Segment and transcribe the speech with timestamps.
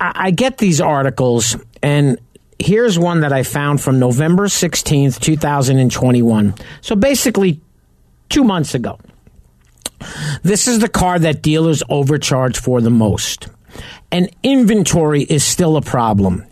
[0.00, 2.18] I, I get these articles, and
[2.58, 6.54] here's one that I found from November 16th, 2021.
[6.80, 7.60] So basically,
[8.30, 8.98] two months ago.
[10.42, 13.48] This is the car that dealers overcharge for the most.
[14.10, 16.46] And inventory is still a problem.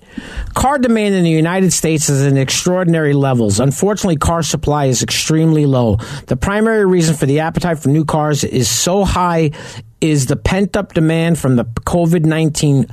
[0.54, 3.60] Car demand in the United States is at extraordinary levels.
[3.60, 5.96] Unfortunately, car supply is extremely low.
[6.26, 9.52] The primary reason for the appetite for new cars is so high
[10.00, 12.86] is the pent up demand from the COVID 19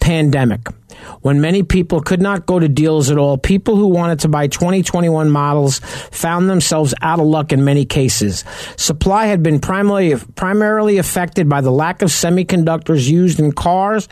[0.00, 0.68] pandemic.
[1.22, 4.46] When many people could not go to deals at all, people who wanted to buy
[4.46, 5.78] 2021 models
[6.10, 8.44] found themselves out of luck in many cases.
[8.76, 14.08] Supply had been primarily, primarily affected by the lack of semiconductors used in cars,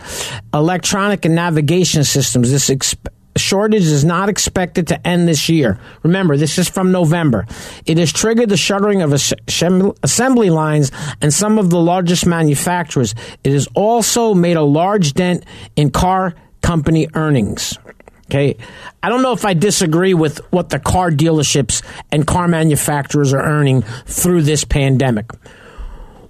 [0.53, 2.51] electronic and navigation systems.
[2.51, 5.79] This exp- shortage is not expected to end this year.
[6.03, 7.47] Remember, this is from November.
[7.87, 13.15] It has triggered the shuttering of assembly lines and some of the largest manufacturers.
[13.45, 15.45] It has also made a large dent
[15.77, 16.35] in car
[16.69, 17.79] company earnings.
[18.27, 18.55] Okay.
[19.03, 23.43] I don't know if I disagree with what the car dealerships and car manufacturers are
[23.43, 25.31] earning through this pandemic.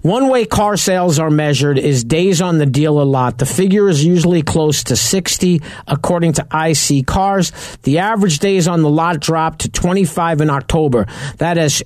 [0.01, 3.37] One way car sales are measured is days on the dealer lot.
[3.37, 7.81] The figure is usually close to 60 according to iSeeCars.
[7.81, 11.05] The average days on the lot dropped to 25 in October.
[11.39, 11.83] That has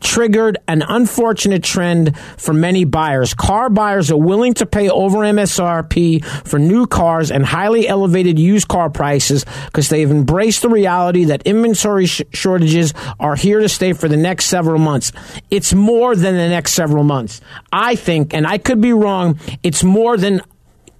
[0.00, 3.34] triggered an unfortunate trend for many buyers.
[3.34, 8.68] Car buyers are willing to pay over MSRP for new cars and highly elevated used
[8.68, 13.92] car prices because they've embraced the reality that inventory sh- shortages are here to stay
[13.92, 15.12] for the next several months.
[15.50, 17.40] It's more than the next several months.
[17.72, 20.42] I think, and I could be wrong, it's more than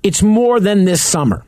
[0.02, 1.44] it's more than this summer.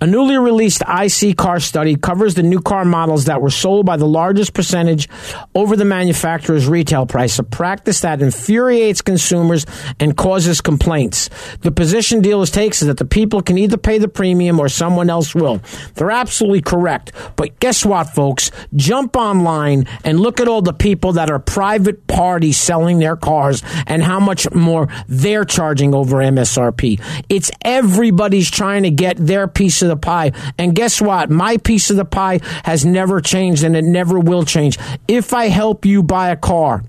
[0.00, 3.96] A newly released IC car study covers the new car models that were sold by
[3.96, 5.08] the largest percentage
[5.54, 9.66] over the manufacturer's retail price, a practice that infuriates consumers
[9.98, 11.30] and causes complaints.
[11.60, 15.10] The position dealers take is that the people can either pay the premium or someone
[15.10, 15.60] else will.
[15.94, 17.12] They're absolutely correct.
[17.36, 18.50] But guess what, folks?
[18.74, 23.62] Jump online and look at all the people that are private parties selling their cars
[23.86, 27.00] and how much more they're charging over MSRP.
[27.28, 30.32] It's everybody's trying to get their piece of the pie.
[30.58, 31.30] And guess what?
[31.30, 34.78] My piece of the pie has never changed and it never will change.
[35.08, 36.82] If I help you buy a car,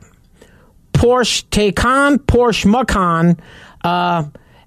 [0.92, 3.38] Porsche Taycan, Porsche Macan,
[3.84, 4.24] uh,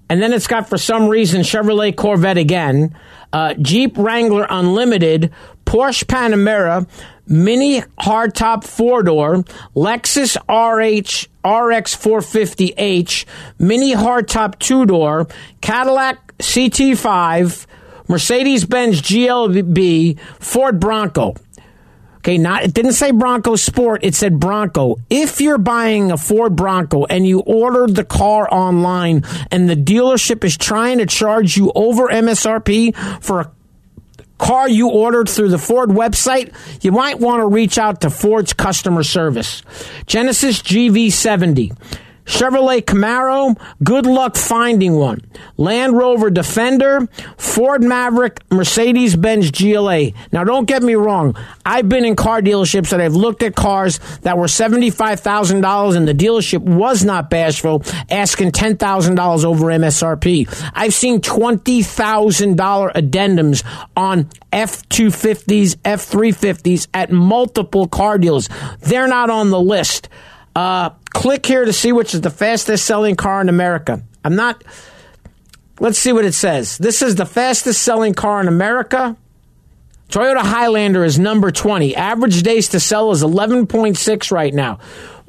[0.08, 2.96] and then it's got for some reason Chevrolet Corvette again,
[3.32, 5.32] uh, Jeep Wrangler Unlimited,
[5.64, 6.88] Porsche Panamera,
[7.26, 9.44] Mini hardtop four door,
[9.76, 13.24] Lexus RH RX 450H,
[13.58, 15.26] Mini hardtop two door,
[15.60, 17.66] Cadillac CT5,
[18.08, 21.34] Mercedes Benz GLB, Ford Bronco.
[22.18, 24.96] Okay, not it didn't say Bronco Sport, it said Bronco.
[25.08, 30.44] If you're buying a Ford Bronco and you ordered the car online and the dealership
[30.44, 33.50] is trying to charge you over MSRP for a
[34.40, 36.52] car you ordered through the Ford website,
[36.82, 39.62] you might want to reach out to Ford's customer service.
[40.06, 41.76] Genesis GV70.
[42.30, 45.20] Chevrolet Camaro, good luck finding one.
[45.56, 50.12] Land Rover Defender, Ford Maverick, Mercedes Benz GLA.
[50.30, 51.36] Now, don't get me wrong.
[51.66, 56.14] I've been in car dealerships that I've looked at cars that were $75,000 and the
[56.14, 60.70] dealership was not bashful, asking $10,000 over MSRP.
[60.72, 63.64] I've seen $20,000 addendums
[63.96, 68.48] on F 250s, F 350s at multiple car dealers.
[68.82, 70.08] They're not on the list.
[70.54, 74.02] Uh, click here to see which is the fastest selling car in America.
[74.24, 74.62] I'm not.
[75.78, 76.76] Let's see what it says.
[76.78, 79.16] This is the fastest selling car in America.
[80.10, 81.94] Toyota Highlander is number 20.
[81.94, 84.80] Average days to sell is 11.6 right now.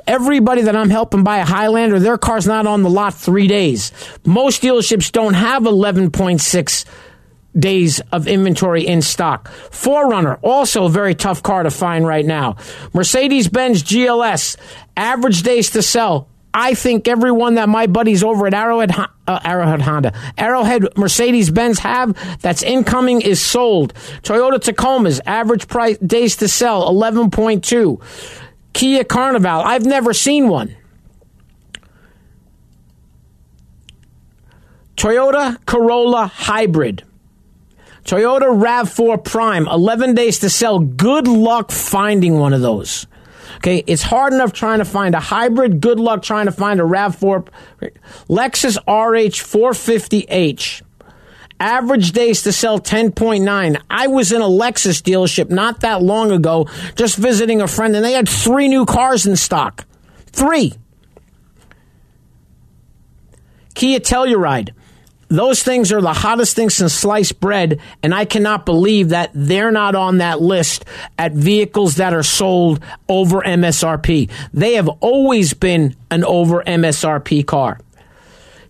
[0.07, 3.91] Everybody that I'm helping buy a Highlander, their car's not on the lot three days.
[4.25, 6.85] Most dealerships don't have 11.6
[7.57, 9.49] days of inventory in stock.
[9.69, 12.55] 4Runner, also a very tough car to find right now.
[12.93, 14.57] Mercedes Benz GLS,
[14.95, 16.27] average days to sell.
[16.53, 18.91] I think everyone that my buddies over at Arrowhead,
[19.25, 23.93] uh, Arrowhead Honda, Arrowhead Mercedes Benz have that's incoming is sold.
[24.21, 28.01] Toyota Tacoma's average price days to sell 11.2.
[28.73, 30.75] Kia Carnival, I've never seen one.
[34.97, 37.03] Toyota Corolla Hybrid.
[38.03, 40.79] Toyota RAV4 Prime, 11 days to sell.
[40.79, 43.07] Good luck finding one of those.
[43.61, 45.81] Okay, it's hard enough trying to find a hybrid.
[45.81, 47.47] Good luck trying to find a RAV4.
[48.27, 50.81] Lexus RH 450H.
[51.59, 53.79] Average days to sell 10.9.
[53.87, 58.03] I was in a Lexus dealership not that long ago, just visiting a friend, and
[58.03, 59.85] they had three new cars in stock.
[60.31, 60.73] Three.
[63.75, 64.71] Kia Telluride
[65.31, 69.71] those things are the hottest things since sliced bread, and I cannot believe that they're
[69.71, 70.83] not on that list
[71.17, 74.29] at vehicles that are sold over MSRP.
[74.53, 77.79] They have always been an over MSRP car.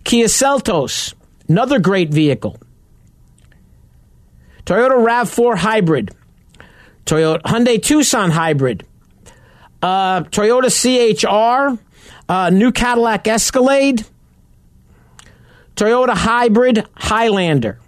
[0.04, 1.14] Kia Seltos,
[1.48, 2.56] another great vehicle.
[4.64, 6.14] Toyota RAV4 Hybrid,
[7.06, 8.86] Toyota Hyundai Tucson Hybrid,
[9.82, 11.76] uh, Toyota CHR,
[12.28, 14.06] uh, new Cadillac Escalade,
[15.76, 17.78] Toyota Hybrid Highlander.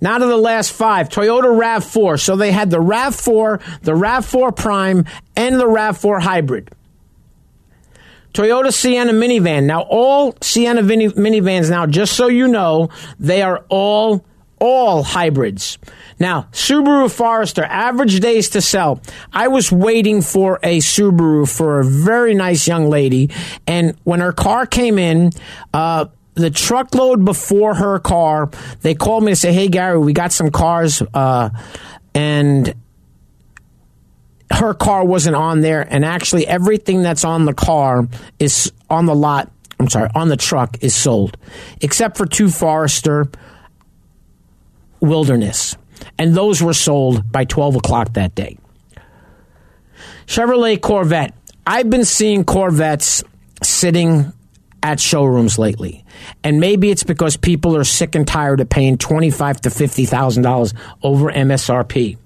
[0.00, 1.08] Now to the last five.
[1.08, 2.20] Toyota RAV4.
[2.20, 6.70] So they had the RAV4, the RAV4 Prime, and the RAV4 Hybrid.
[8.34, 9.64] Toyota Sienna minivan.
[9.64, 14.24] Now, all Sienna minivans now, just so you know, they are all
[14.64, 15.76] all hybrids.
[16.18, 19.02] Now, Subaru Forester, average days to sell.
[19.30, 23.30] I was waiting for a Subaru for a very nice young lady,
[23.66, 25.32] and when her car came in,
[25.74, 30.32] uh, the truckload before her car, they called me to say, "Hey, Gary, we got
[30.32, 31.50] some cars," uh,
[32.14, 32.74] and
[34.50, 35.86] her car wasn't on there.
[35.88, 39.50] And actually, everything that's on the car is on the lot.
[39.78, 41.36] I'm sorry, on the truck is sold,
[41.82, 43.28] except for two Forester
[45.04, 45.76] Wilderness
[46.18, 48.58] and those were sold by 12 o'clock that day.
[50.26, 51.34] Chevrolet Corvette.
[51.66, 53.22] I've been seeing Corvettes
[53.62, 54.32] sitting
[54.82, 56.04] at showrooms lately.
[56.42, 60.42] And maybe it's because people are sick and tired of paying twenty-five to fifty thousand
[60.42, 62.18] dollars over MSRP.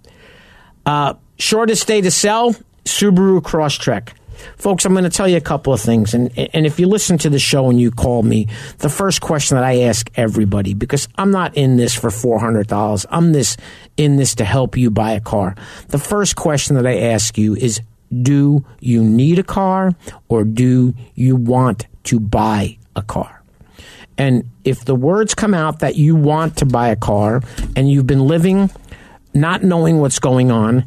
[0.85, 2.55] Uh, shortest day to sell:
[2.85, 4.11] Subaru Crosstrek.
[4.57, 6.15] Folks, I'm going to tell you a couple of things.
[6.15, 9.57] And, and if you listen to the show and you call me, the first question
[9.57, 13.57] that I ask everybody, because I'm not in this for $400, I'm this
[13.97, 15.57] in this to help you buy a car.
[15.89, 17.81] The first question that I ask you is,
[18.11, 19.93] do you need a car
[20.29, 23.43] or do you want to buy a car?
[24.17, 27.43] And if the words come out that you want to buy a car
[27.77, 28.71] and you've been living
[29.35, 30.85] not knowing what's going on,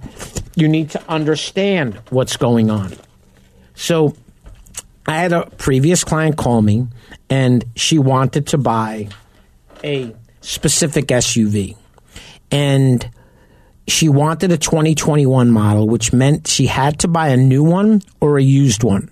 [0.55, 2.93] you need to understand what's going on.
[3.81, 4.13] So
[5.07, 6.87] I had a previous client call me
[7.31, 9.09] and she wanted to buy
[9.83, 11.75] a specific SUV.
[12.51, 13.09] And
[13.87, 18.37] she wanted a 2021 model, which meant she had to buy a new one or
[18.37, 19.09] a used one.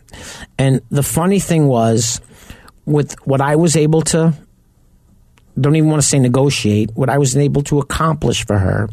[0.59, 2.21] And the funny thing was,
[2.85, 4.35] with what I was able to,
[5.59, 8.87] don't even want to say negotiate, what I was able to accomplish for her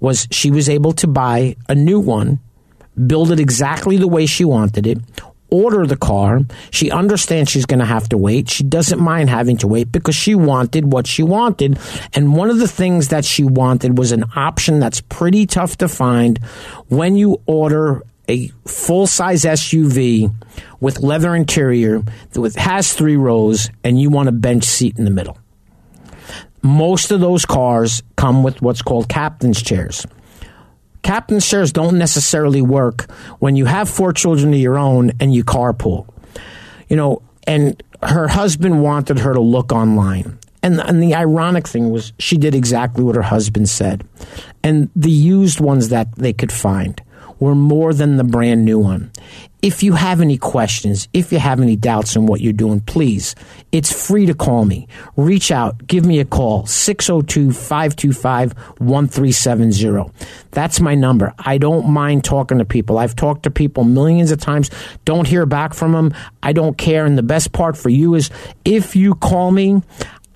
[0.00, 2.40] was she was able to buy a new one,
[3.06, 4.98] build it exactly the way she wanted it,
[5.50, 6.40] order the car.
[6.70, 8.48] She understands she's going to have to wait.
[8.50, 11.78] She doesn't mind having to wait because she wanted what she wanted.
[12.14, 15.88] And one of the things that she wanted was an option that's pretty tough to
[15.88, 16.38] find
[16.88, 20.34] when you order a full size SUV
[20.80, 25.10] with leather interior that has three rows and you want a bench seat in the
[25.10, 25.38] middle.
[26.62, 30.04] Most of those cars come with what's called captain's chairs.
[31.06, 33.08] Captain's shares don't necessarily work
[33.38, 36.08] when you have four children of your own and you carpool.
[36.88, 40.36] You know, and her husband wanted her to look online.
[40.64, 44.04] And, and the ironic thing was she did exactly what her husband said.
[44.64, 47.00] And the used ones that they could find
[47.38, 49.10] were more than the brand new one.
[49.62, 53.34] If you have any questions, if you have any doubts on what you're doing, please,
[53.72, 54.86] it's free to call me.
[55.16, 60.12] Reach out, give me a call, 602 525 1370.
[60.52, 61.34] That's my number.
[61.38, 62.98] I don't mind talking to people.
[62.98, 64.70] I've talked to people millions of times,
[65.04, 66.14] don't hear back from them.
[66.42, 67.04] I don't care.
[67.04, 68.30] And the best part for you is
[68.64, 69.82] if you call me,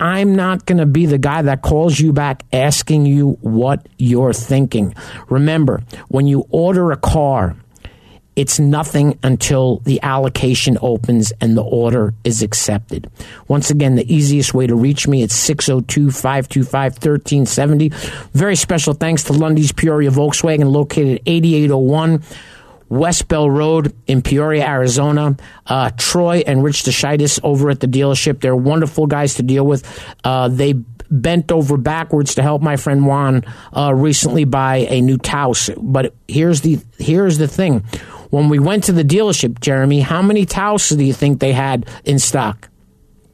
[0.01, 4.33] I'm not going to be the guy that calls you back asking you what you're
[4.33, 4.95] thinking.
[5.29, 7.55] Remember, when you order a car,
[8.35, 13.11] it's nothing until the allocation opens and the order is accepted.
[13.47, 17.89] Once again, the easiest way to reach me is 602 525 1370.
[18.33, 22.23] Very special thanks to Lunde's Peoria Volkswagen, located at 8801
[22.91, 25.37] West Bell Road in Peoria, Arizona.
[25.65, 28.41] Uh, Troy and Rich DeShitis over at the dealership.
[28.41, 29.87] They're wonderful guys to deal with.
[30.25, 30.73] Uh, they
[31.09, 33.45] bent over backwards to help my friend Juan
[33.75, 35.69] uh, recently buy a new Taos.
[35.77, 37.85] But here's the here's the thing:
[38.29, 41.89] when we went to the dealership, Jeremy, how many Taos do you think they had
[42.03, 42.67] in stock?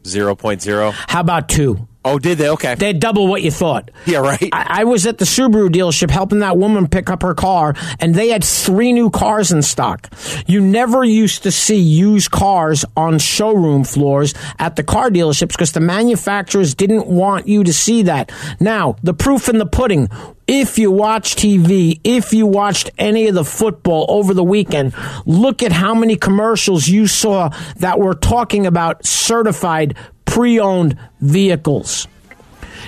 [0.03, 0.93] 0.0.
[1.09, 1.87] How about two?
[2.07, 2.49] Oh, did they?
[2.49, 2.75] Okay.
[2.75, 3.91] They double what you thought.
[4.05, 4.49] Yeah, right.
[4.53, 8.15] I, I, was at the Subaru dealership helping that woman pick up her car, and
[8.15, 10.09] they had three new cars in stock.
[10.47, 15.73] You never used to see used cars on showroom floors at the car dealerships because
[15.73, 18.31] the manufacturers didn't want you to see that.
[18.61, 20.07] Now, the proof in the pudding.
[20.47, 24.93] If you watch TV, if you watched any of the football over the weekend,
[25.25, 27.49] look at how many commercials you saw
[27.79, 29.97] that were talking about certified
[30.27, 32.07] pre owned vehicles.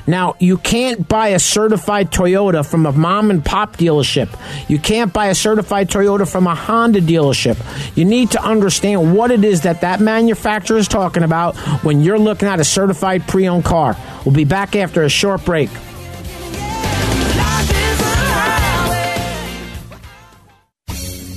[0.07, 4.29] Now, you can't buy a certified Toyota from a mom and pop dealership.
[4.67, 7.57] You can't buy a certified Toyota from a Honda dealership.
[7.95, 12.19] You need to understand what it is that that manufacturer is talking about when you're
[12.19, 13.95] looking at a certified pre owned car.
[14.25, 15.69] We'll be back after a short break.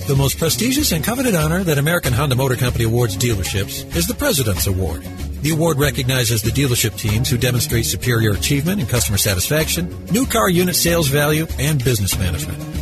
[0.06, 4.14] The most prestigious and coveted honor that American Honda Motor Company awards dealerships is the
[4.14, 5.02] President's Award.
[5.42, 10.48] The award recognizes the dealership teams who demonstrate superior achievement in customer satisfaction, new car
[10.48, 12.81] unit sales value, and business management.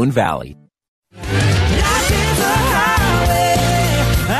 [0.01, 0.57] Moon Valley.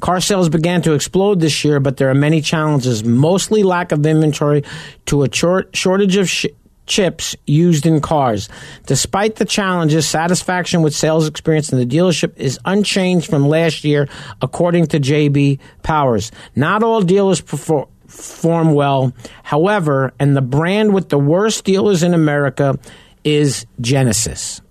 [0.00, 4.04] Car sales began to explode this year, but there are many challenges, mostly lack of
[4.04, 4.64] inventory
[5.06, 6.46] to a short, shortage of sh-
[6.86, 8.48] chips used in cars.
[8.86, 14.08] Despite the challenges, satisfaction with sales experience in the dealership is unchanged from last year,
[14.40, 16.30] according to JD Powers.
[16.54, 19.12] Not all dealers perform perform well.
[19.42, 22.78] However, and the brand with the worst dealers in America
[23.24, 24.62] is Genesis.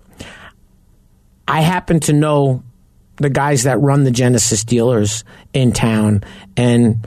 [1.46, 2.64] I happen to know
[3.16, 6.22] the guys that run the Genesis dealers in town,
[6.56, 7.06] and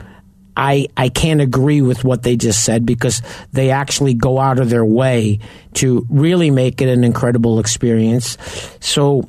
[0.56, 4.70] I I can't agree with what they just said because they actually go out of
[4.70, 5.38] their way
[5.74, 8.36] to really make it an incredible experience.
[8.80, 9.28] So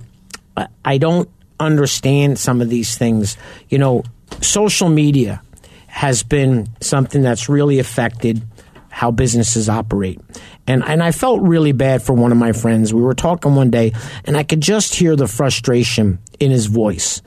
[0.83, 3.37] I don't understand some of these things.
[3.69, 4.03] You know,
[4.41, 5.41] social media
[5.87, 8.41] has been something that's really affected
[8.89, 10.19] how businesses operate.
[10.67, 12.93] And and I felt really bad for one of my friends.
[12.93, 13.93] We were talking one day
[14.25, 17.21] and I could just hear the frustration in his voice.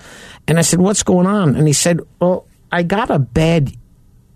[0.46, 3.72] And I said, "What's going on?" And he said, "Well, I got a bad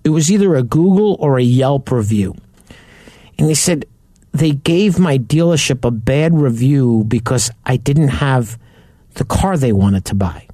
[0.04, 2.34] it was either a Google or a Yelp review."
[3.38, 3.84] And he said,
[4.32, 8.56] "They gave my dealership a bad review because I didn't have
[9.14, 10.46] the car they wanted to buy.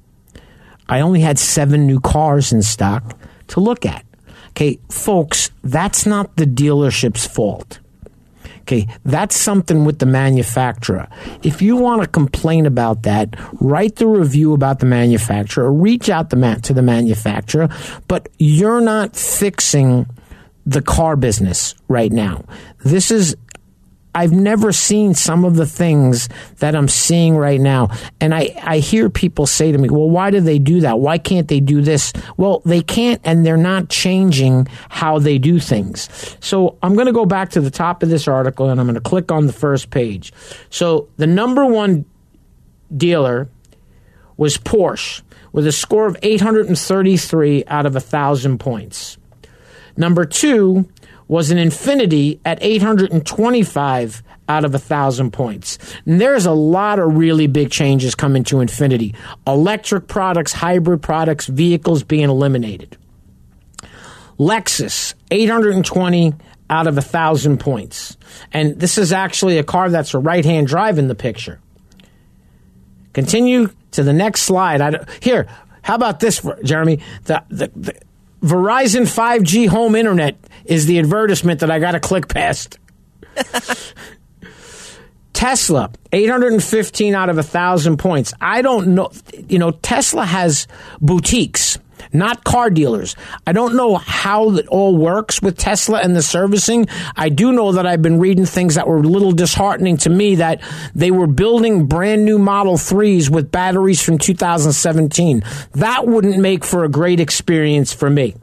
[0.89, 4.03] I only had 7 new cars in stock to look at."
[4.49, 7.79] Okay, folks, that's not the dealership's fault.
[8.65, 11.07] Okay, that's something with the manufacturer.
[11.43, 16.31] If you want to complain about that, write the review about the manufacturer, reach out
[16.31, 17.69] the man- to the manufacturer,
[18.07, 20.07] but you're not fixing
[20.65, 22.43] the car business right now.
[22.83, 23.35] This is
[24.15, 27.89] I've never seen some of the things that I'm seeing right now.
[28.21, 30.99] And I, I hear people say to me, well, why do they do that?
[30.99, 32.13] Why can't they do this?
[32.37, 36.09] Well, they can't, and they're not changing how they do things.
[36.39, 38.95] So I'm going to go back to the top of this article and I'm going
[38.95, 40.31] to click on the first page.
[40.69, 42.05] So the number one
[42.95, 43.49] dealer
[44.37, 49.17] was Porsche with a score of 833 out of 1,000 points.
[49.97, 50.89] Number two
[51.27, 55.77] was an Infiniti at 825 out of 1,000 points.
[56.05, 59.15] And there's a lot of really big changes coming to Infiniti.
[59.47, 62.97] Electric products, hybrid products, vehicles being eliminated.
[64.37, 66.33] Lexus, 820
[66.69, 68.17] out of 1,000 points.
[68.51, 71.59] And this is actually a car that's a right hand drive in the picture.
[73.13, 75.07] Continue to the next slide.
[75.21, 75.47] Here,
[75.81, 76.99] how about this, Jeremy?
[77.23, 77.95] The, the, the
[78.45, 82.77] Verizon 5G home internet is the advertisement that I got to click past.
[85.33, 88.33] Tesla, 815 out of 1,000 points.
[88.39, 89.11] I don't know.
[89.47, 90.67] You know, Tesla has
[91.01, 91.79] boutiques,
[92.17, 93.15] not car dealers.
[93.45, 96.87] I don't know how it all works with Tesla and the servicing.
[97.15, 100.35] I do know that I've been reading things that were a little disheartening to me
[100.35, 100.61] that
[100.93, 105.43] they were building brand new Model 3s with batteries from 2017.
[105.73, 108.35] That wouldn't make for a great experience for me.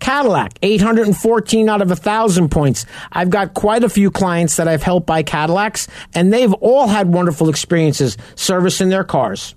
[0.00, 2.86] Cadillac, 814 out of 1,000 points.
[3.12, 7.12] I've got quite a few clients that I've helped buy Cadillacs, and they've all had
[7.12, 9.54] wonderful experiences servicing their cars.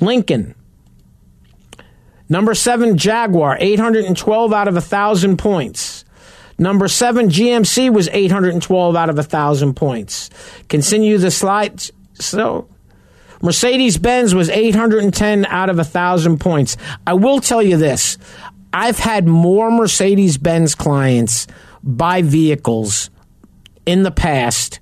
[0.00, 0.54] Lincoln,
[2.28, 6.04] number seven, Jaguar, 812 out of 1,000 points.
[6.58, 10.30] Number seven, GMC was 812 out of 1,000 points.
[10.68, 11.80] Continue the slide.
[12.14, 12.68] So,
[13.40, 16.76] Mercedes Benz was 810 out of 1,000 points.
[17.06, 18.18] I will tell you this
[18.72, 21.46] I've had more Mercedes Benz clients
[21.82, 23.10] buy vehicles
[23.86, 24.80] in the past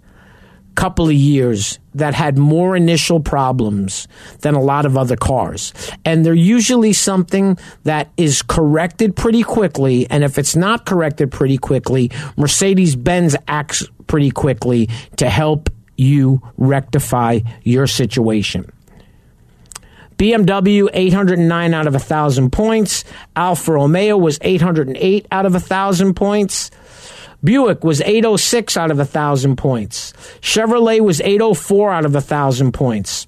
[0.77, 4.07] couple of years that had more initial problems
[4.43, 5.73] than a lot of other cars.
[6.05, 10.09] And they're usually something that is corrected pretty quickly.
[10.11, 16.43] And if it's not corrected pretty quickly, Mercedes Benz acts pretty quickly to help you
[16.59, 18.71] rectify your situation.
[20.19, 23.05] BMW 809 out of 1,000 points.
[23.35, 26.71] Alfa Romeo was 808 out of 1,000 points.
[27.43, 30.13] Buick was 806 out of 1,000 points.
[30.41, 33.27] Chevrolet was 804 out of 1,000 points.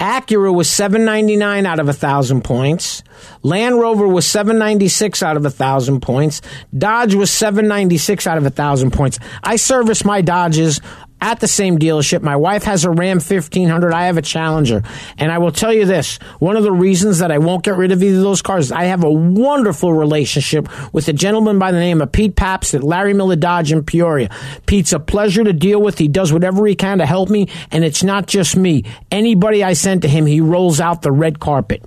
[0.00, 3.02] Acura was 799 out of 1,000 points.
[3.42, 6.42] Land Rover was 796 out of 1,000 points.
[6.76, 9.18] Dodge was 796 out of 1,000 points.
[9.42, 10.80] I service my Dodges
[11.24, 12.20] at the same dealership.
[12.20, 13.94] My wife has a Ram 1500.
[13.94, 14.82] I have a Challenger.
[15.16, 17.92] And I will tell you this one of the reasons that I won't get rid
[17.92, 21.72] of either of those cars is I have a wonderful relationship with a gentleman by
[21.72, 24.28] the name of Pete Paps at Larry Miller Dodge in Peoria.
[24.66, 25.96] Pete's a pleasure to deal with.
[25.96, 27.48] He does whatever he can to help me.
[27.70, 28.84] And it's not just me.
[29.10, 31.82] Anybody I send to him, he rolls out the red carpet.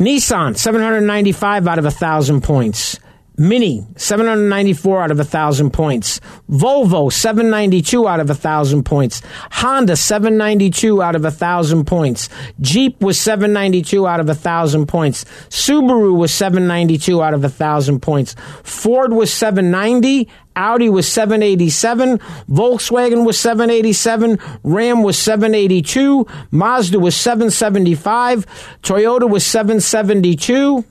[0.00, 2.98] Nissan, 795 out of 1,000 points.
[3.38, 6.20] Mini, 794 out of 1,000 points.
[6.50, 9.22] Volvo, 792 out of 1,000 points.
[9.50, 12.28] Honda, 792 out of 1,000 points.
[12.60, 15.24] Jeep was 792 out of 1,000 points.
[15.48, 18.36] Subaru was 792 out of 1,000 points.
[18.64, 20.28] Ford was 790.
[20.54, 22.18] Audi was 787.
[22.50, 24.38] Volkswagen was 787.
[24.62, 26.26] Ram was 782.
[26.50, 28.46] Mazda was 775.
[28.82, 30.84] Toyota was 772.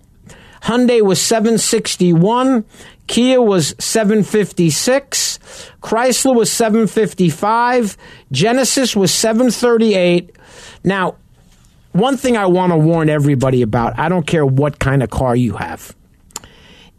[0.62, 2.66] Hyundai was 761.
[3.08, 5.40] Kia was 756.
[5.82, 7.98] Chrysler was 755.
[8.32, 10.36] Genesis was 738.
[10.84, 11.16] Now,
[11.92, 15.36] one thing I want to warn everybody about I don't care what kind of car
[15.36, 15.96] you have.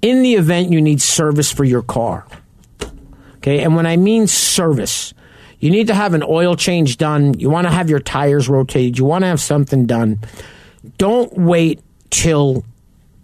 [0.03, 2.27] In the event you need service for your car,
[3.37, 5.15] okay, and when I mean service,
[5.61, 7.39] you need to have an oil change done.
[7.39, 8.99] You want to have your tires rotated.
[8.99, 10.19] You want to have something done.
[10.99, 12.65] Don't wait till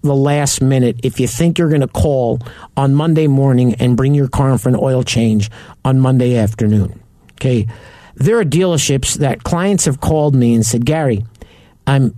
[0.02, 2.40] the last minute if you think you're going to call
[2.76, 5.50] on Monday morning and bring your car in for an oil change
[5.84, 7.00] on Monday afternoon.
[7.32, 7.66] Okay.
[8.14, 11.24] There are dealerships that clients have called me and said, Gary,
[11.86, 12.14] I'm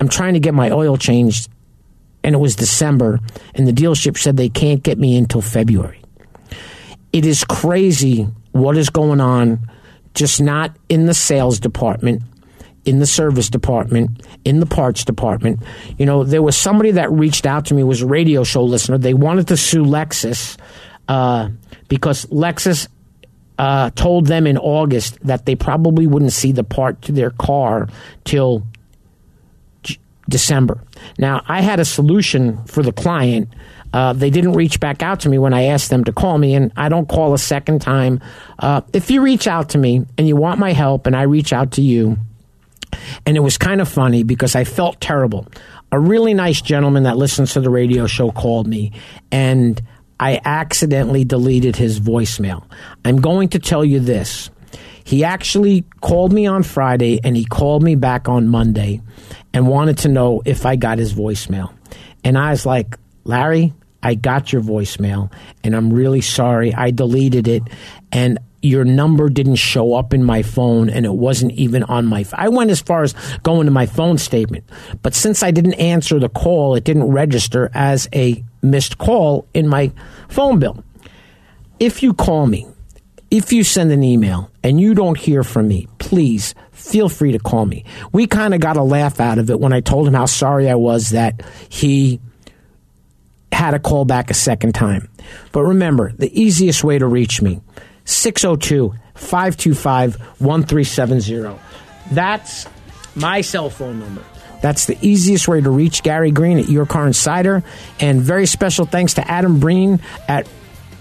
[0.00, 1.50] I'm trying to get my oil changed
[2.22, 3.20] and it was December
[3.54, 6.02] and the dealership said they can't get me until February.
[7.12, 9.70] It is crazy what is going on
[10.14, 12.22] just not in the sales department
[12.88, 15.60] in the service department, in the parts department.
[15.98, 18.96] You know, there was somebody that reached out to me, was a radio show listener.
[18.96, 20.56] They wanted to sue Lexus
[21.06, 21.50] uh,
[21.88, 22.88] because Lexus
[23.58, 27.88] uh, told them in August that they probably wouldn't see the part to their car
[28.24, 28.62] till
[29.82, 30.82] J- December.
[31.18, 33.50] Now, I had a solution for the client.
[33.92, 36.54] Uh, they didn't reach back out to me when I asked them to call me,
[36.54, 38.22] and I don't call a second time.
[38.58, 41.52] Uh, if you reach out to me and you want my help, and I reach
[41.52, 42.16] out to you,
[43.26, 45.46] and it was kind of funny because I felt terrible.
[45.90, 48.92] A really nice gentleman that listens to the radio show called me,
[49.32, 49.80] and
[50.20, 52.64] I accidentally deleted his voicemail.
[53.04, 54.50] I'm going to tell you this.
[55.04, 59.00] He actually called me on Friday and he called me back on Monday
[59.54, 61.72] and wanted to know if I got his voicemail.
[62.24, 63.72] And I was like, Larry,
[64.02, 65.32] I got your voicemail
[65.64, 66.74] and I'm really sorry.
[66.74, 67.62] I deleted it
[68.12, 72.24] and your number didn't show up in my phone and it wasn't even on my
[72.32, 74.64] I went as far as going to my phone statement.
[75.02, 79.68] But since I didn't answer the call, it didn't register as a missed call in
[79.68, 79.92] my
[80.28, 80.82] phone bill.
[81.78, 82.66] If you call me,
[83.30, 87.38] if you send an email and you don't hear from me, please feel free to
[87.38, 87.84] call me.
[88.10, 90.68] We kind of got a laugh out of it when I told him how sorry
[90.68, 92.20] I was that he
[93.52, 95.08] had to call back a second time.
[95.52, 97.60] But remember, the easiest way to reach me
[98.08, 101.58] 602 525 1370.
[102.10, 102.66] That's
[103.14, 104.24] my cell phone number.
[104.62, 107.62] That's the easiest way to reach Gary Green at Your Car Insider.
[108.00, 110.48] And very special thanks to Adam Breen at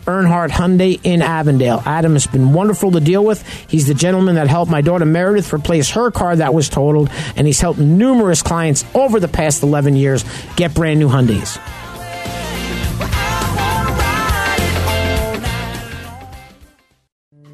[0.05, 1.81] Earnhardt Hyundai in Avondale.
[1.85, 3.45] Adam has been wonderful to deal with.
[3.69, 7.45] He's the gentleman that helped my daughter Meredith replace her car that was totaled, and
[7.45, 10.23] he's helped numerous clients over the past 11 years
[10.55, 11.59] get brand new Hyundais.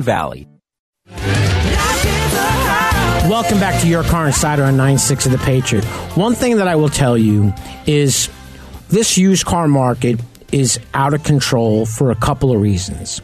[0.00, 0.48] Valley.
[3.28, 5.84] Welcome back to Your Car Insider on 96 of the Patriot.
[6.16, 7.52] One thing that I will tell you
[7.86, 8.28] is
[8.88, 10.20] this used car market
[10.52, 13.20] is out of control for a couple of reasons.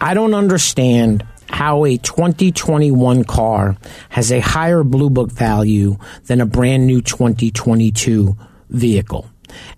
[0.00, 3.76] I don't understand how a 2021 car
[4.08, 8.36] has a higher blue book value than a brand new 2022
[8.70, 9.28] vehicle.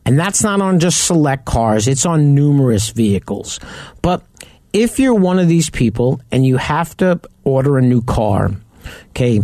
[0.04, 3.58] And that's not on just select cars, it's on numerous vehicles.
[4.02, 4.22] But
[4.72, 8.52] if you're one of these people and you have to order a new car,
[9.10, 9.42] Okay.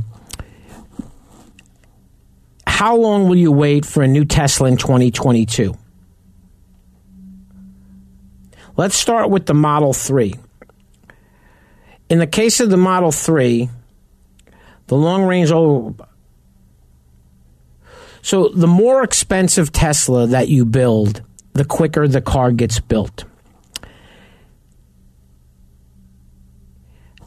[2.66, 5.76] How long will you wait for a new Tesla in 2022?
[8.76, 10.34] Let's start with the Model 3.
[12.08, 13.68] In the case of the Model 3,
[14.86, 15.48] the long range
[18.22, 21.22] so the more expensive Tesla that you build,
[21.54, 23.24] the quicker the car gets built.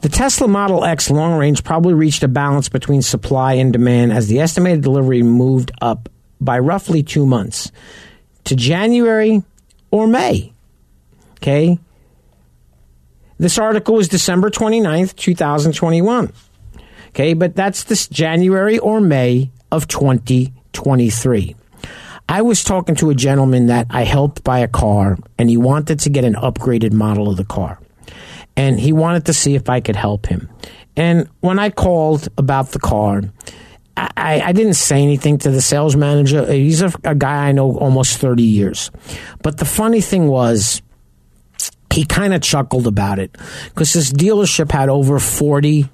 [0.02, 4.28] The Tesla Model X long range probably reached a balance between supply and demand as
[4.28, 6.10] the estimated delivery moved up
[6.40, 7.72] by roughly two months
[8.46, 9.44] to January
[9.92, 10.54] or May.
[11.38, 11.78] Okay?
[13.38, 16.34] This article was December 29th, 2021.
[17.10, 21.56] Okay, but that's this January or May of 2023.
[22.28, 26.00] I was talking to a gentleman that I helped buy a car and he wanted
[26.00, 27.78] to get an upgraded model of the car
[28.56, 30.50] and he wanted to see if I could help him.
[30.96, 33.24] And when I called about the car,
[33.98, 36.52] I, I didn't say anything to the sales manager.
[36.52, 38.92] He's a, a guy I know almost 30 years.
[39.42, 40.82] But the funny thing was,
[41.94, 43.38] he kind of chuckled about it
[43.70, 45.90] because his dealership had over 40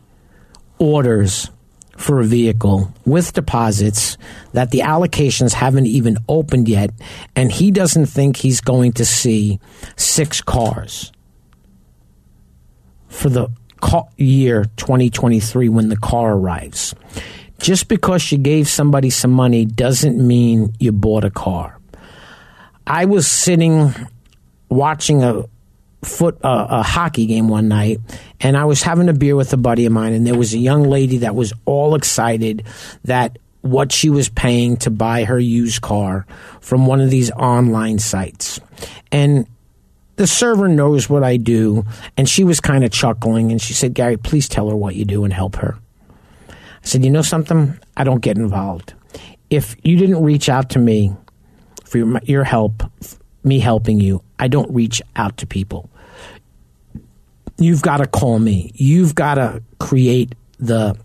[0.78, 1.50] orders
[1.98, 4.17] for a vehicle with deposits
[4.54, 6.91] that the allocations haven't even opened yet,
[7.36, 9.60] and he doesn't think he's going to see
[9.96, 11.12] six cars
[13.08, 13.50] for the
[14.17, 16.96] year 2023 when the car arrives.
[17.60, 21.80] Just because you gave somebody some money doesn't mean you bought a car.
[22.86, 23.93] I was sitting
[24.70, 25.43] watching a
[26.04, 28.00] foot uh, a hockey game one night
[28.39, 30.58] and I was having a beer with a buddy of mine and there was a
[30.58, 32.63] young lady that was all excited
[33.06, 36.26] that what she was paying to buy her used car
[36.62, 38.60] from one of these online sites.
[39.12, 39.48] And
[40.17, 41.86] the server knows what I do.
[42.17, 45.06] And she was kind of chuckling and she said, Gary, please tell her what you
[45.06, 45.77] do and help her.
[46.49, 47.80] I said, You know something?
[47.95, 48.93] I don't get involved.
[49.49, 51.15] If you didn't reach out to me
[51.86, 52.84] for your, your help,
[53.43, 55.89] me helping you, I don't reach out to people.
[57.58, 58.71] You've got to call me.
[58.75, 60.97] You've got to create the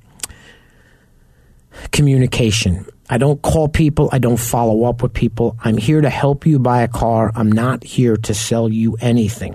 [1.92, 2.86] communication.
[3.12, 4.08] I don't call people.
[4.10, 5.58] I don't follow up with people.
[5.62, 7.30] I'm here to help you buy a car.
[7.34, 9.54] I'm not here to sell you anything.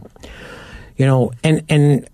[0.96, 2.08] You know, and, and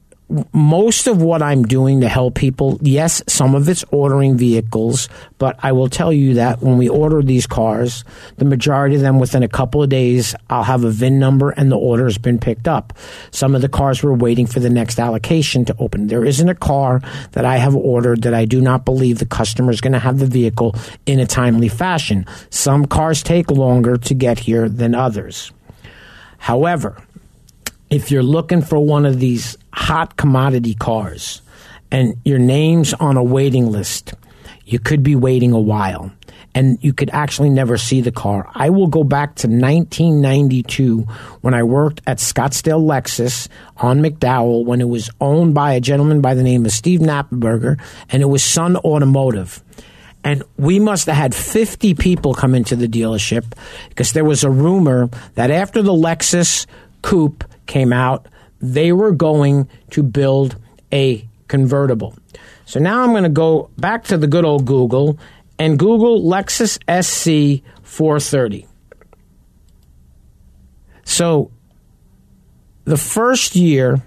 [0.52, 5.60] most of what I'm doing to help people, yes, some of it's ordering vehicles, but
[5.62, 8.04] I will tell you that when we order these cars,
[8.38, 11.72] the majority of them within a couple of days, I'll have a VIN number and
[11.72, 12.94] the order has been picked up.
[13.32, 16.08] Some of the cars we're waiting for the next allocation to open.
[16.08, 17.02] There isn't a car
[17.34, 20.20] that I have ordered that I do not believe the customer is going to have
[20.20, 22.26] the vehicle in a timely fashion.
[22.50, 25.52] Some cars take longer to get here than others.
[26.38, 26.98] However,
[27.90, 31.42] if you're looking for one of these hot commodity cars
[31.92, 34.14] and your name's on a waiting list,
[34.66, 36.12] you could be waiting a while
[36.56, 38.48] and you could actually never see the car.
[38.54, 41.02] I will go back to 1992
[41.42, 46.22] when I worked at Scottsdale Lexus on McDowell when it was owned by a gentleman
[46.22, 49.64] by the name of Steve Knappenberger and it was Sun Automotive.
[50.24, 53.54] And we must have had 50 people come into the dealership
[53.90, 56.66] because there was a rumor that after the Lexus
[57.02, 58.28] coupe came out,
[58.64, 60.56] they were going to build
[60.92, 62.18] a convertible.
[62.66, 65.20] So now I'm going to go back to the good old Google
[65.60, 68.66] and Google Lexus SC 430.
[71.04, 71.52] So
[72.86, 74.02] the first year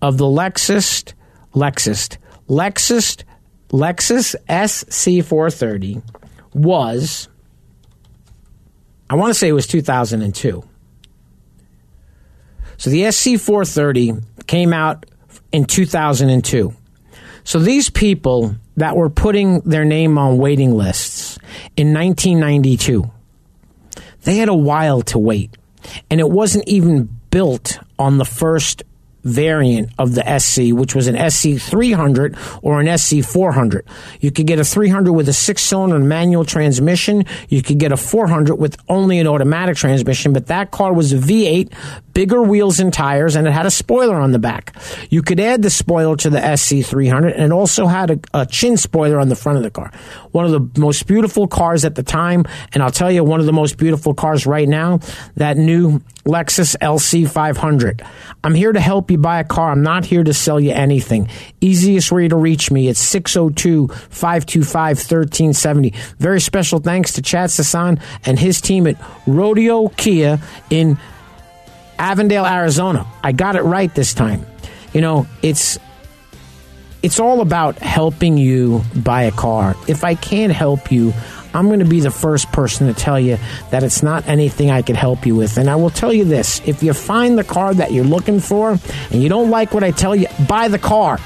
[0.00, 1.12] of the Lexus
[1.54, 2.16] Lexus
[2.48, 3.22] Lexus
[3.68, 6.00] Lexus SC 430
[6.54, 7.28] was
[9.10, 10.64] I want to say it was 2002.
[12.82, 15.06] So the SC430 came out
[15.52, 16.74] in 2002.
[17.44, 21.38] So these people that were putting their name on waiting lists
[21.76, 23.08] in 1992,
[24.22, 25.56] they had a while to wait.
[26.10, 28.82] And it wasn't even built on the first
[29.24, 33.86] variant of the SC, which was an SC 300 or an SC 400.
[34.20, 37.24] You could get a 300 with a six cylinder manual transmission.
[37.48, 41.18] You could get a 400 with only an automatic transmission, but that car was a
[41.18, 41.72] V8,
[42.12, 44.76] bigger wheels and tires, and it had a spoiler on the back.
[45.10, 48.46] You could add the spoiler to the SC 300 and it also had a, a
[48.46, 49.92] chin spoiler on the front of the car.
[50.32, 53.46] One of the most beautiful cars at the time, and I'll tell you, one of
[53.46, 55.00] the most beautiful cars right now,
[55.36, 58.02] that new Lexus LC 500.
[58.44, 59.72] I'm here to help you buy a car.
[59.72, 61.28] I'm not here to sell you anything.
[61.60, 65.94] Easiest way to reach me, it's 602 525 1370.
[66.18, 70.38] Very special thanks to Chad Sasan and his team at Rodeo Kia
[70.70, 70.96] in
[71.98, 73.06] Avondale, Arizona.
[73.22, 74.46] I got it right this time.
[74.92, 75.78] You know, it's
[77.02, 79.74] it's all about helping you buy a car.
[79.88, 81.12] If I can't help you,
[81.54, 83.38] I'm going to be the first person to tell you
[83.70, 85.58] that it's not anything I can help you with.
[85.58, 88.78] And I will tell you this if you find the car that you're looking for
[89.10, 91.18] and you don't like what I tell you, buy the car.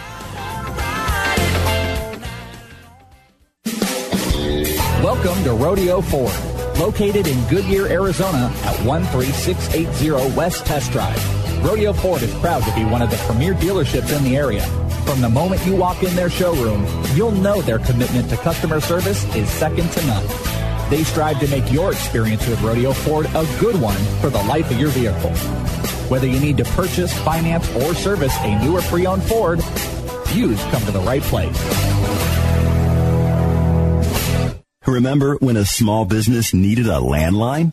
[5.02, 6.34] Welcome to Rodeo Ford,
[6.78, 11.45] located in Goodyear, Arizona at 13680 West Test Drive.
[11.62, 14.64] Rodeo Ford is proud to be one of the premier dealerships in the area.
[15.04, 19.24] From the moment you walk in their showroom, you'll know their commitment to customer service
[19.34, 20.26] is second to none.
[20.90, 24.70] They strive to make your experience with Rodeo Ford a good one for the life
[24.70, 25.32] of your vehicle.
[26.08, 29.58] Whether you need to purchase, finance, or service a new or pre-owned Ford,
[30.32, 31.56] you've come to the right place.
[34.86, 37.72] Remember when a small business needed a landline?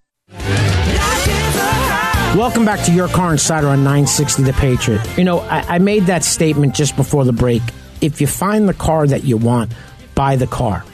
[2.35, 5.17] Welcome back to Your Car Insider on 960 The Patriot.
[5.17, 7.61] You know, I, I, made that statement just before the break.
[7.99, 9.73] If you find the car that you want,
[10.15, 10.85] buy the car.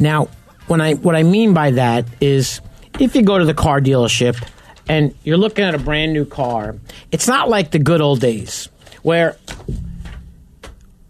[0.00, 0.28] Now,
[0.66, 2.60] when I what I mean by that is
[2.98, 4.44] if you go to the car dealership
[4.88, 6.74] and you're looking at a brand new car,
[7.12, 8.68] it's not like the good old days
[9.02, 9.36] where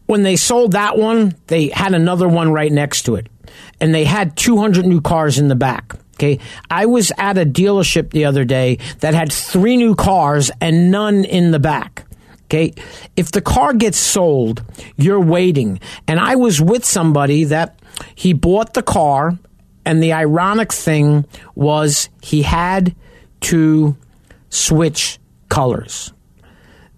[0.04, 3.28] when they sold that one, they had another one right next to it.
[3.80, 5.94] And they had 200 new cars in the back.
[6.22, 6.38] Okay.
[6.70, 11.24] I was at a dealership the other day that had three new cars and none
[11.24, 12.04] in the back.
[12.44, 12.74] Okay.
[13.16, 14.62] If the car gets sold,
[14.96, 15.80] you're waiting.
[16.06, 17.80] And I was with somebody that
[18.14, 19.36] he bought the car,
[19.84, 22.94] and the ironic thing was he had
[23.40, 23.96] to
[24.48, 26.12] switch colors.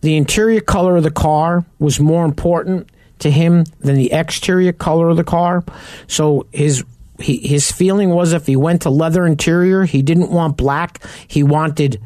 [0.03, 5.09] The interior color of the car was more important to him than the exterior color
[5.09, 5.65] of the car.
[6.09, 6.85] So his
[7.25, 11.03] he, his feeling was if he went to leather interior, he didn't want black.
[11.27, 11.99] He wanted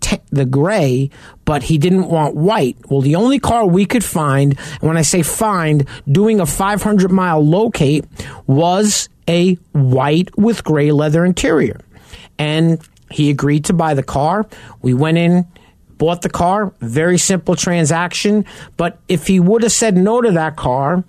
[0.00, 1.08] te- the gray,
[1.46, 2.76] but he didn't want white.
[2.90, 7.10] Well, the only car we could find, and when I say find, doing a 500
[7.10, 8.04] mile locate
[8.46, 11.80] was a white with gray leather interior.
[12.38, 14.46] And he agreed to buy the car.
[14.82, 15.46] We went in,
[15.96, 18.44] bought the car, very simple transaction.
[18.76, 21.02] But if he would have said no to that car,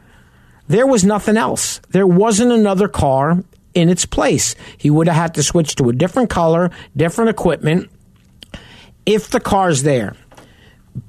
[0.70, 1.82] there was nothing else.
[1.90, 4.56] There wasn't another car in its place.
[4.78, 7.90] He would have had to switch to a different color, different equipment.
[9.06, 10.16] If the car's there,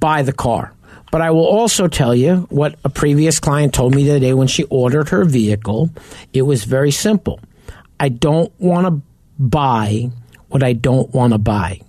[0.00, 0.72] buy the car.
[1.12, 4.32] But I will also tell you what a previous client told me the other day
[4.32, 5.90] when she ordered her vehicle.
[6.32, 7.38] It was very simple.
[7.98, 9.02] I don't want to
[9.38, 10.10] buy
[10.48, 11.80] what I don't want to buy.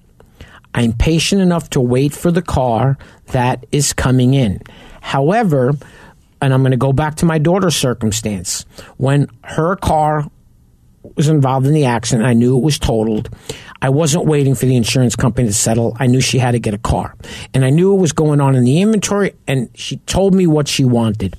[0.73, 4.61] I'm patient enough to wait for the car that is coming in.
[5.01, 5.73] However,
[6.41, 8.65] and I'm going to go back to my daughter's circumstance.
[8.97, 10.25] When her car
[11.15, 13.29] was involved in the accident, I knew it was totaled.
[13.81, 15.95] I wasn't waiting for the insurance company to settle.
[15.99, 17.15] I knew she had to get a car.
[17.53, 20.67] And I knew what was going on in the inventory, and she told me what
[20.67, 21.35] she wanted.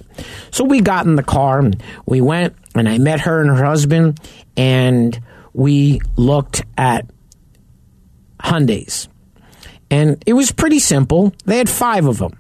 [0.51, 3.65] So we got in the car, and we went, and I met her and her
[3.65, 4.21] husband,
[4.57, 5.21] and
[5.53, 7.07] we looked at
[8.41, 9.09] Hyundais.
[9.91, 11.33] And it was pretty simple.
[11.45, 12.37] They had five of them.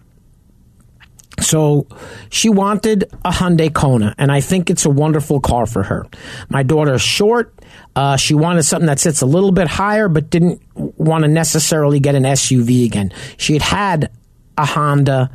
[1.41, 1.87] So
[2.31, 6.07] she wanted a Hyundai Kona, and I think it's a wonderful car for her.
[6.49, 7.55] My daughter is short.
[7.97, 12.01] Uh, she wanted something that sits a little bit higher, but didn't want to necessarily
[12.01, 13.13] get an SUV again.
[13.39, 14.11] She had had
[14.59, 15.31] a Honda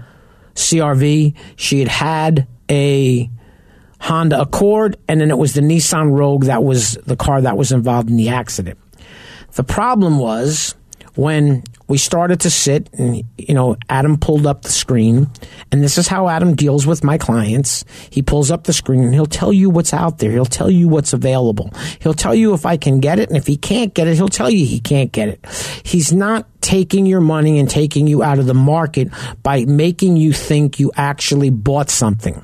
[0.56, 1.36] CRV.
[1.56, 3.30] She had had a
[4.00, 7.72] Honda Accord, and then it was the Nissan Rogue that was the car that was
[7.72, 8.78] involved in the accident.
[9.54, 10.76] The problem was
[11.18, 15.28] when we started to sit and you know adam pulled up the screen.
[15.72, 17.84] And this is how adam deals with my clients.
[18.09, 20.32] He pulls up the screen and he'll tell you what's out there.
[20.32, 21.72] He'll tell you what's available.
[21.99, 23.30] He'll tell you if i can get it.
[23.30, 25.45] And if he can't get it he'll tell you he can't get it.
[25.84, 29.09] He's not taking your money and taking you out of the market
[29.41, 32.43] by making you think you actually bought something.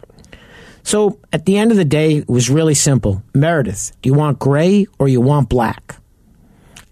[0.83, 3.21] So at the end of the day it was really simple.
[3.35, 5.97] Meredith do you want gray or you want black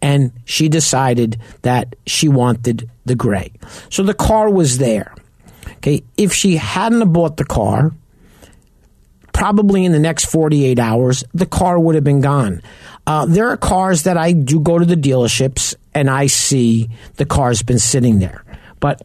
[0.01, 3.51] and she decided that she wanted the gray.
[3.89, 5.13] So the car was there.
[5.77, 7.91] Okay, if she hadn't bought the car,
[9.33, 12.61] probably in the next 48 hours, the car would have been gone.
[13.07, 17.25] Uh, there are cars that I do go to the dealerships and I see the
[17.25, 18.43] car's been sitting there.
[18.79, 19.01] But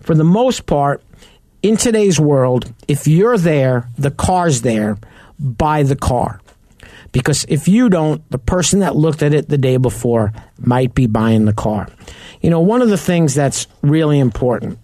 [0.00, 1.02] for the most part,
[1.62, 4.98] in today's world, if you're there, the car's there,
[5.38, 6.40] buy the car.
[7.12, 11.06] Because if you don't, the person that looked at it the day before might be
[11.06, 11.88] buying the car.
[12.40, 14.78] You know, one of the things that's really important,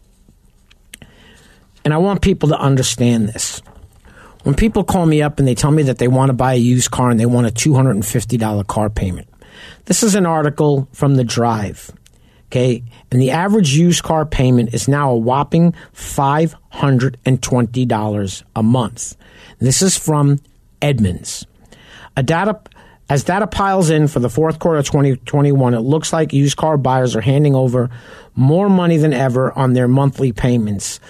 [1.84, 3.60] and I want people to understand this.
[4.42, 6.58] When people call me up and they tell me that they want to buy a
[6.58, 9.28] used car and they want a $250 car payment,
[9.86, 11.90] this is an article from The Drive.
[12.46, 12.84] Okay.
[13.10, 19.16] And the average used car payment is now a whopping $520 a month.
[19.58, 20.38] This is from
[20.80, 21.44] Edmunds.
[22.22, 22.60] Data
[23.10, 26.78] as data piles in for the fourth quarter of 2021, it looks like used car
[26.78, 27.90] buyers are handing over
[28.34, 31.00] more money than ever on their monthly payments.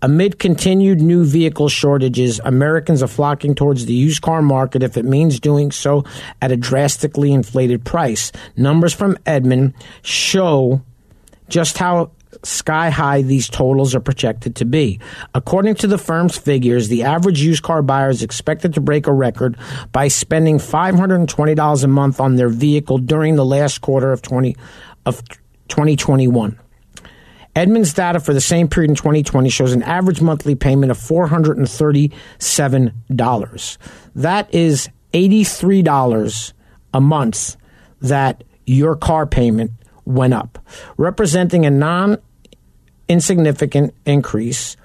[0.00, 5.04] Amid continued new vehicle shortages, Americans are flocking towards the used car market if it
[5.04, 6.04] means doing so
[6.40, 8.32] at a drastically inflated price.
[8.56, 10.80] Numbers from Edmund show
[11.50, 14.98] just how sky high these totals are projected to be.
[15.34, 19.12] According to the firm's figures, the average used car buyer is expected to break a
[19.12, 19.56] record
[19.92, 24.56] by spending $520 a month on their vehicle during the last quarter of 20
[25.06, 25.22] of
[25.68, 26.58] 2021.
[27.54, 33.78] Edmunds data for the same period in 2020 shows an average monthly payment of $437.
[34.14, 36.52] That is $83
[36.94, 37.56] a month
[38.00, 39.72] that your car payment
[40.04, 40.58] went up,
[40.96, 42.18] representing a non
[43.08, 44.76] insignificant increase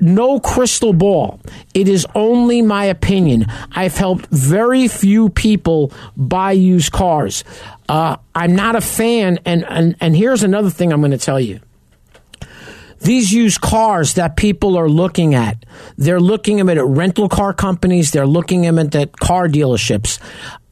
[0.00, 1.40] no crystal ball.
[1.74, 3.46] It is only my opinion.
[3.72, 7.44] I've helped very few people buy used cars.
[7.88, 11.40] Uh, I'm not a fan, and, and, and here's another thing I'm going to tell
[11.40, 11.60] you.
[13.00, 15.64] These used cars that people are looking at,
[15.96, 20.18] they're looking at rental car companies, they're looking at car dealerships.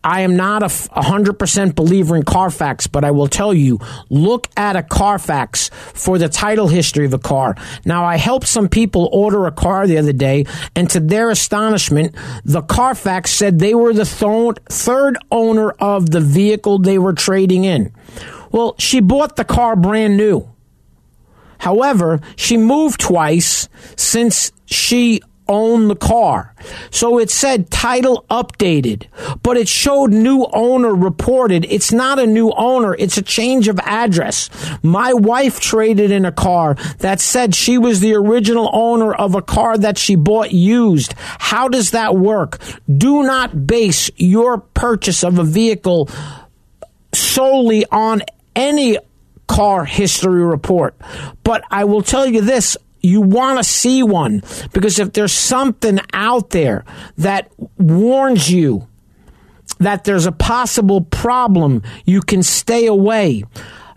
[0.05, 3.79] I am not a 100% believer in Carfax, but I will tell you,
[4.11, 7.57] look at a Carfax for the title history of a car.
[7.87, 10.45] Now, I helped some people order a car the other day,
[10.77, 16.21] and to their astonishment, the Carfax said they were the th- third owner of the
[16.21, 17.91] vehicle they were trading in.
[18.53, 20.49] Well, she bought the car brand new.
[21.59, 26.55] However, she moved twice since she own the car.
[26.91, 29.07] So it said title updated,
[29.43, 31.67] but it showed new owner reported.
[31.69, 34.49] It's not a new owner, it's a change of address.
[34.83, 39.43] My wife traded in a car that said she was the original owner of a
[39.43, 41.15] car that she bought used.
[41.17, 42.59] How does that work?
[42.89, 46.09] Do not base your purchase of a vehicle
[47.13, 48.23] solely on
[48.57, 48.99] any
[49.47, 50.95] car history report.
[51.43, 54.43] But I will tell you this you want to see one
[54.73, 56.85] because if there's something out there
[57.19, 58.89] that warns you
[59.79, 63.45] that there's a possible problem, you can stay away.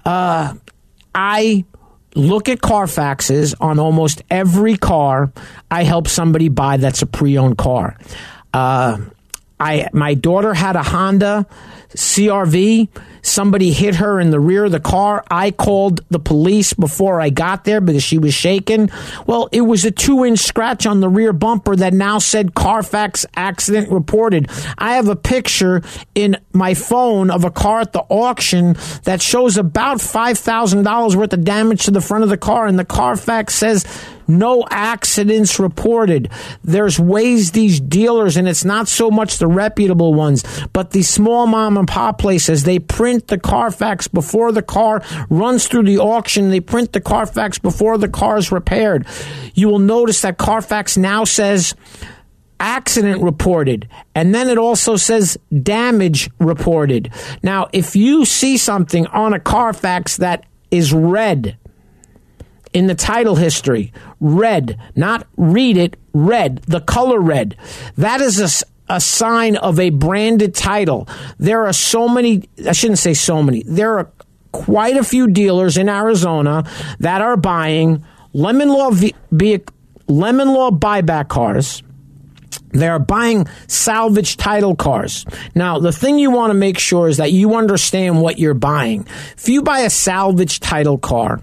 [0.06, 0.54] Uh,
[1.14, 1.66] I
[2.16, 5.32] look at Carfaxes on almost every car
[5.70, 7.98] I help somebody buy that's a pre-owned car.
[8.54, 9.00] Uh,
[9.60, 11.46] I my daughter had a Honda
[11.96, 12.90] CRV
[13.28, 15.24] Somebody hit her in the rear of the car.
[15.30, 18.90] I called the police before I got there because she was shaken.
[19.26, 23.26] Well, it was a two inch scratch on the rear bumper that now said Carfax
[23.36, 24.50] accident reported.
[24.78, 25.82] I have a picture
[26.16, 31.44] in my phone of a car at the auction that shows about $5,000 worth of
[31.44, 33.86] damage to the front of the car, and the Carfax says
[34.28, 36.30] no accidents reported.
[36.64, 41.48] There's ways these dealers, and it's not so much the reputable ones, but the small
[41.48, 46.50] mom and pop places, they print the Carfax before the car runs through the auction.
[46.50, 49.08] They print the Carfax before the car is repaired.
[49.54, 51.76] You will notice that Carfax now says,
[52.60, 57.12] accident reported and then it also says damage reported.
[57.44, 61.58] Now, if you see something on a Carfax that is red,
[62.74, 63.94] in the title history.
[64.20, 71.08] Red, not read it, red, the color red—that is a sign of a branded title.
[71.38, 74.12] There are so many, I shouldn't say so many, there are
[74.52, 76.64] quite a few dealers in Arizona
[77.00, 78.04] that are buying
[78.34, 78.92] lemon law,
[80.08, 81.84] lemon law buyback cars.
[82.70, 85.26] They are buying salvage title cars.
[85.56, 89.08] Now, the thing you want to make sure is that you understand what you're buying.
[89.38, 91.42] If you buy a salvage title car,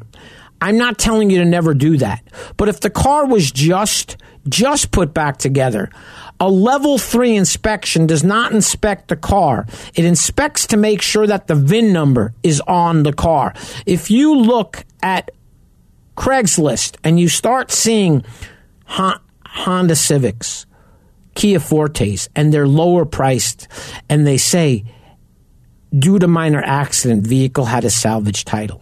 [0.65, 2.23] I'm not telling you to never do that.
[2.57, 4.17] But if the car was just
[4.49, 5.91] just put back together,
[6.41, 9.67] a level 3 inspection does not inspect the car.
[9.95, 13.53] It inspects to make sure that the VIN number is on the car.
[13.85, 15.31] If you look at
[16.17, 18.25] Craigslist and you start seeing
[18.87, 20.65] Honda Civics,
[21.35, 23.69] Kia Fortes, and they're lower priced,
[24.09, 24.85] and they say,
[25.97, 28.81] due to minor accident, vehicle had a salvage title.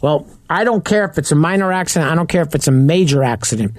[0.00, 2.72] Well, I don't care if it's a minor accident, I don't care if it's a
[2.72, 3.72] major accident.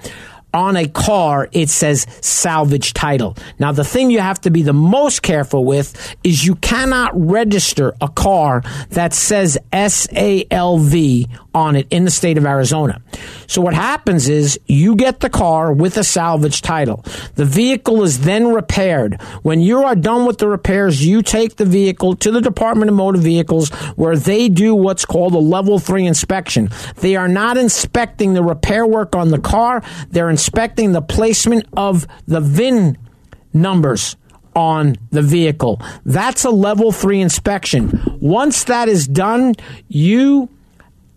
[0.56, 3.36] On a car, it says salvage title.
[3.58, 7.92] Now, the thing you have to be the most careful with is you cannot register
[8.00, 13.02] a car that says SALV on it in the state of Arizona.
[13.46, 17.02] So what happens is you get the car with a salvage title.
[17.34, 19.20] The vehicle is then repaired.
[19.42, 22.96] When you are done with the repairs, you take the vehicle to the Department of
[22.96, 26.70] Motor Vehicles where they do what's called a level three inspection.
[26.96, 29.82] They are not inspecting the repair work on the car.
[30.10, 30.45] They're inspecting
[30.92, 32.98] the placement of the VIN
[33.52, 34.16] numbers
[34.54, 35.80] on the vehicle.
[36.04, 38.00] That's a level three inspection.
[38.20, 39.54] Once that is done,
[39.88, 40.48] you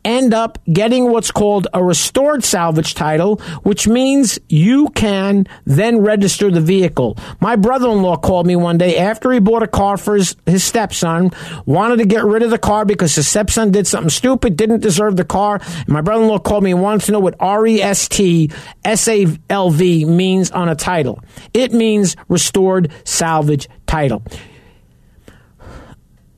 [0.04, 6.52] end up getting what's called a restored salvage title, which means you can then register
[6.52, 7.18] the vehicle.
[7.40, 10.36] My brother in law called me one day after he bought a car for his,
[10.46, 11.32] his stepson,
[11.66, 15.16] wanted to get rid of the car because his stepson did something stupid, didn't deserve
[15.16, 15.60] the car.
[15.62, 18.08] And my brother in law called me and wanted to know what R E S
[18.08, 18.52] T
[18.84, 21.20] S A L V means on a title.
[21.54, 24.24] It means restored salvage title.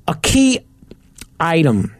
[0.07, 0.59] A key
[1.39, 1.95] item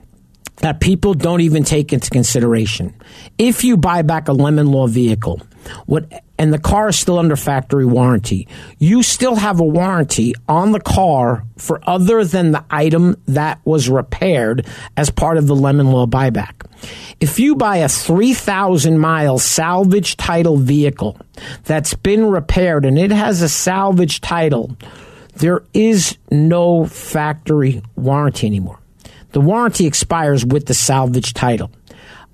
[0.62, 2.94] that people don't even take into consideration.
[3.38, 5.42] If you buy back a lemon law vehicle,
[5.86, 8.48] what and the car is still under factory warranty,
[8.80, 13.88] you still have a warranty on the car for other than the item that was
[13.88, 14.66] repaired
[14.98, 16.66] as part of the lemon law buyback.
[17.20, 21.16] If you buy a 3,000 mile salvage title vehicle
[21.64, 24.76] that's been repaired and it has a salvage title,
[25.36, 28.81] there is no factory warranty anymore.
[29.32, 31.72] The warranty expires with the salvage title.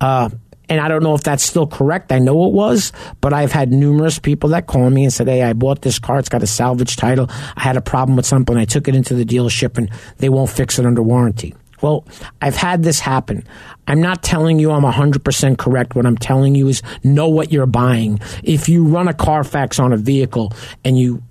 [0.00, 0.30] Uh,
[0.68, 2.12] and I don't know if that's still correct.
[2.12, 5.42] I know it was, but I've had numerous people that call me and said, Hey,
[5.42, 6.18] I bought this car.
[6.18, 7.30] It's got a salvage title.
[7.56, 8.56] I had a problem with something.
[8.56, 11.54] I took it into the dealership and they won't fix it under warranty.
[11.80, 12.04] Well,
[12.42, 13.46] I've had this happen.
[13.86, 15.94] I'm not telling you I'm 100% correct.
[15.94, 18.18] What I'm telling you is know what you're buying.
[18.42, 20.52] If you run a Carfax on a vehicle
[20.84, 21.22] and you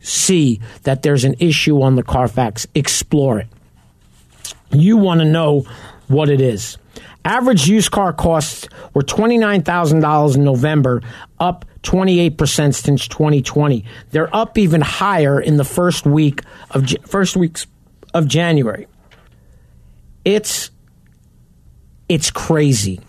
[0.00, 3.48] see that there's an issue on the Carfax, explore it
[4.72, 5.64] you want to know
[6.08, 6.78] what it is.
[7.24, 11.02] Average used car costs were $29,000 in November,
[11.38, 13.84] up 28% since 2020.
[14.10, 17.66] They're up even higher in the first week of first weeks
[18.14, 18.86] of January.
[20.24, 20.70] It's
[22.08, 23.00] it's crazy.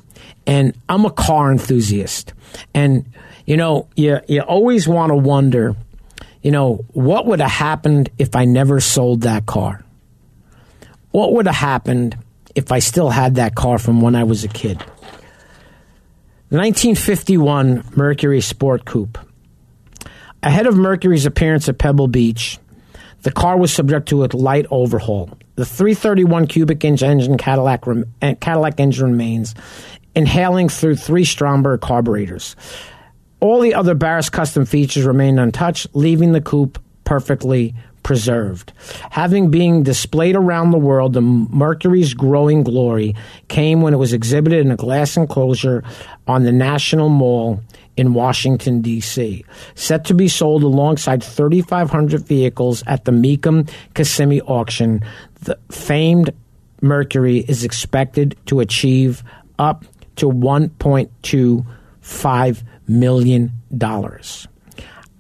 [0.46, 2.34] And I'm a car enthusiast.
[2.74, 3.06] And
[3.46, 5.76] you know, you you always want to wonder,
[6.42, 9.84] you know, what would have happened if I never sold that car?
[11.12, 12.18] What would have happened
[12.56, 14.80] if I still had that car from when I was a kid?
[16.50, 19.18] The 1951 Mercury Sport Coupe.
[20.44, 22.60] Ahead of Mercury's appearance at Pebble Beach,
[23.22, 25.38] the car was subject to a light overhaul.
[25.56, 27.84] The 331 cubic inch engine Cadillac,
[28.22, 29.54] eh, Cadillac engine remains,
[30.16, 32.56] inhaling through three Stromberg carburetors.
[33.40, 38.74] All the other Barris custom features remained untouched, leaving the coupe perfectly preserved.
[39.12, 43.16] Having been displayed around the world, the Mercury's growing glory
[43.48, 45.84] came when it was exhibited in a glass enclosure
[46.28, 47.62] on the National Mall
[47.98, 49.44] in Washington, D.C.,
[49.76, 55.02] set to be sold alongside 3,500 vehicles at the Mecum Kissimmee auction.
[55.44, 56.32] The famed
[56.82, 59.24] Mercury is expected to achieve
[59.60, 59.86] up
[60.16, 63.52] to $1.25 million.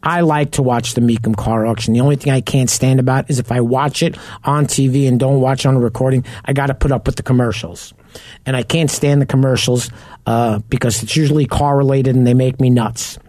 [0.04, 1.94] I like to watch the Mecum car auction.
[1.94, 5.20] The only thing I can't stand about is if I watch it on TV and
[5.20, 7.94] don't watch on a recording, I got to put up with the commercials.
[8.46, 9.92] And I can't stand the commercials
[10.26, 13.20] uh, because it's usually car related and they make me nuts.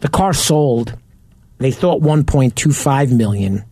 [0.00, 0.96] The car sold.
[1.58, 3.64] They thought 1.25 million.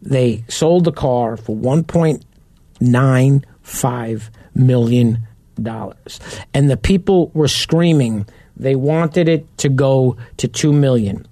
[0.00, 5.26] They sold the car for 1.95 million
[5.60, 6.20] dollars,
[6.54, 8.26] And the people were screaming.
[8.56, 11.26] They wanted it to go to 2 million.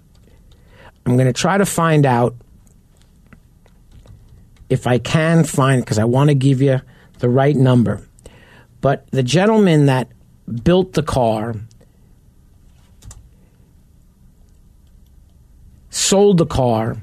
[1.06, 2.34] I'm going to try to find out
[4.68, 6.80] if I can find because I want to give you
[7.18, 8.06] the right number.
[8.80, 10.08] But the gentleman that
[10.64, 11.56] built the car
[15.90, 16.96] sold the car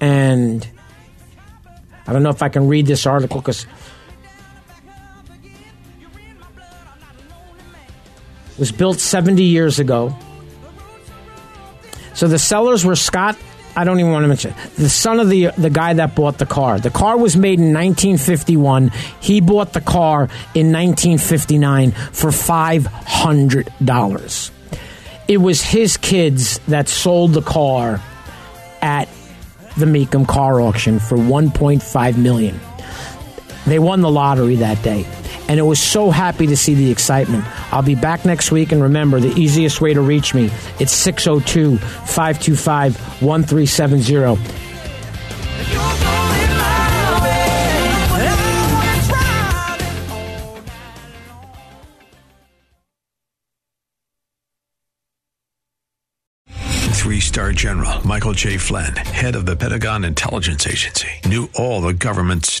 [0.00, 0.68] and
[2.06, 3.66] I don't know if I can read this article because
[8.60, 10.14] was built 70 years ago.
[12.14, 13.36] So the sellers were Scott.
[13.74, 16.46] I don't even want to mention the son of the the guy that bought the
[16.46, 16.78] car.
[16.78, 18.90] The car was made in 1951.
[19.20, 24.50] He bought the car in 1959 for five hundred dollars.
[25.28, 28.02] It was his kids that sold the car
[28.82, 29.08] at
[29.78, 32.58] the Mecum car auction for 1.5 million.
[33.66, 35.06] They won the lottery that day.
[35.50, 37.44] And it was so happy to see the excitement.
[37.72, 38.70] I'll be back next week.
[38.70, 40.48] And remember, the easiest way to reach me,
[40.78, 44.36] it's 602 525 1370.
[56.92, 58.56] Three star general Michael J.
[58.56, 62.60] Flynn, head of the Pentagon Intelligence Agency, knew all the government's